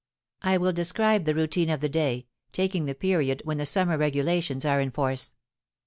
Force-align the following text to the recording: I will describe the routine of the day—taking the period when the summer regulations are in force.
I 0.41 0.57
will 0.57 0.73
describe 0.73 1.25
the 1.25 1.35
routine 1.35 1.69
of 1.69 1.79
the 1.79 1.87
day—taking 1.87 2.85
the 2.85 2.95
period 2.95 3.43
when 3.45 3.59
the 3.59 3.67
summer 3.67 3.99
regulations 3.99 4.65
are 4.65 4.81
in 4.81 4.89
force. 4.89 5.35